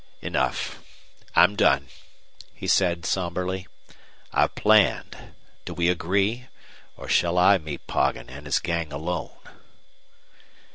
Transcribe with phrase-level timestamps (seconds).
[0.23, 0.81] "Enough.
[1.35, 1.87] I'm done,"
[2.55, 3.67] he said, somberly.
[4.33, 5.35] "I've planned.
[5.63, 6.47] Do we agree
[6.97, 9.37] or shall I meet Poggin and his gang alone?"